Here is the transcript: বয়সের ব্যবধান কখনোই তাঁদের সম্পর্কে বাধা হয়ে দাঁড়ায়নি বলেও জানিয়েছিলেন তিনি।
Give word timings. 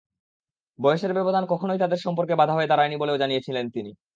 বয়সের 0.79 1.11
ব্যবধান 1.13 1.43
কখনোই 1.45 1.79
তাঁদের 1.79 2.03
সম্পর্কে 2.05 2.33
বাধা 2.35 2.53
হয়ে 2.53 2.69
দাঁড়ায়নি 2.69 2.95
বলেও 2.97 3.17
জানিয়েছিলেন 3.17 3.65
তিনি। 3.69 3.91